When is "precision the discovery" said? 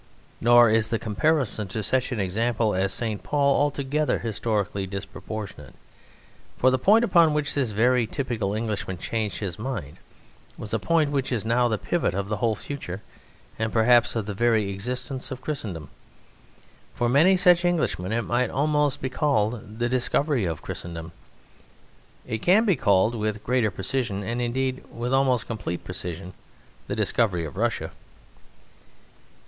25.83-27.45